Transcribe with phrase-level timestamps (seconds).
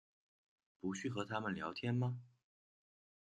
[0.79, 2.17] 不去和他们聊天吗？